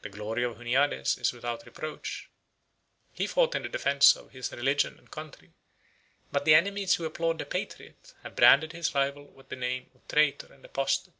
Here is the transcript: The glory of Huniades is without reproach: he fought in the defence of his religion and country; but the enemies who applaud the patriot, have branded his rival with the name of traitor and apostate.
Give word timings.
The 0.00 0.08
glory 0.08 0.44
of 0.44 0.56
Huniades 0.56 1.18
is 1.18 1.30
without 1.34 1.66
reproach: 1.66 2.30
he 3.12 3.26
fought 3.26 3.54
in 3.54 3.62
the 3.64 3.68
defence 3.68 4.16
of 4.16 4.30
his 4.30 4.50
religion 4.50 4.98
and 4.98 5.10
country; 5.10 5.52
but 6.30 6.46
the 6.46 6.54
enemies 6.54 6.94
who 6.94 7.04
applaud 7.04 7.36
the 7.38 7.44
patriot, 7.44 8.14
have 8.22 8.34
branded 8.34 8.72
his 8.72 8.94
rival 8.94 9.26
with 9.26 9.50
the 9.50 9.56
name 9.56 9.90
of 9.94 10.08
traitor 10.08 10.50
and 10.54 10.64
apostate. 10.64 11.12